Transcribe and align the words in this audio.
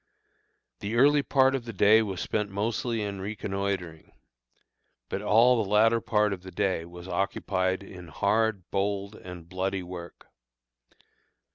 The 0.79 0.95
early 0.95 1.21
part 1.21 1.53
of 1.53 1.65
the 1.65 1.73
day 1.73 2.01
was 2.01 2.19
spent 2.21 2.49
mostly 2.49 3.03
in 3.03 3.21
reconnoitring; 3.21 4.11
but 5.09 5.21
all 5.21 5.63
the 5.63 5.69
latter 5.69 6.01
part 6.01 6.33
of 6.33 6.41
the 6.41 6.49
day 6.49 6.85
was 6.85 7.07
occupied 7.07 7.83
in 7.83 8.07
hard, 8.07 8.63
bold, 8.71 9.13
and 9.13 9.47
bloody 9.47 9.83
work. 9.83 10.25